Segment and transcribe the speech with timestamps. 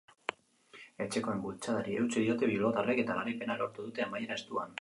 [1.05, 4.79] Etxekoen bultzadari eutsi diote bilbotarrek eta garaipena lortu dute amaiera estuan.